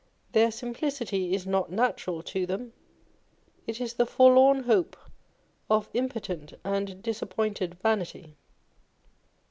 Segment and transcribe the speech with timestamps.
[0.31, 2.73] Their simplicity is not natural to them:
[3.67, 4.97] it is the forlorn hope
[5.69, 8.35] of impotent and disappointed vanity.